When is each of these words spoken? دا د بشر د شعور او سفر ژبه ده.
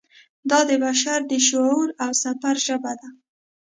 دا 0.49 0.59
د 0.69 0.71
بشر 0.83 1.19
د 1.31 1.33
شعور 1.47 1.87
او 2.03 2.11
سفر 2.23 2.55
ژبه 2.65 2.93
ده. 2.99 3.09